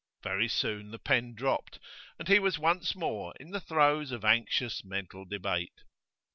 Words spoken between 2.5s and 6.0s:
once more in the throes of anxious mental debate.